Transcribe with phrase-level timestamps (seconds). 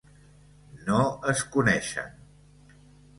[0.87, 1.01] No
[1.33, 2.09] es coneixen.